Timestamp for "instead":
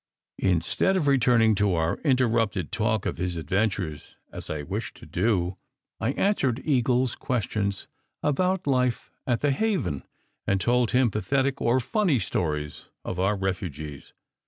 0.39-0.97